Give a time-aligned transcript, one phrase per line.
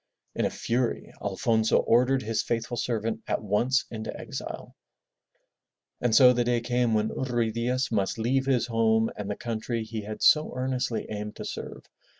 [0.33, 4.75] In a fury Alfonso ordered his faithful servant at once into exile.
[6.01, 9.83] And so the day came when Ruy Diaz must leave his home and the country
[9.83, 11.85] he had so earnestly aimed to serve.